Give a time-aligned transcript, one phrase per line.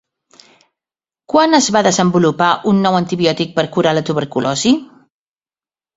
[1.33, 4.73] Quan es va desenvolupar un nou antibiòtic per curar la tuberculosi?